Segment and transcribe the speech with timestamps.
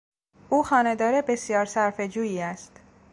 [0.49, 2.71] او خانه دار بسیار صرفه جویی است.